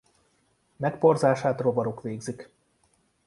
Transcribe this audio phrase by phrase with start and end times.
[0.75, 2.49] Megporzását rovarok végzik.